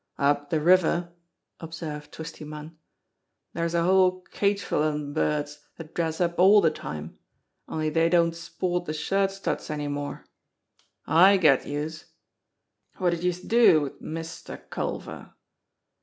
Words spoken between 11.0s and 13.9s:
I get youse! Wot did youse do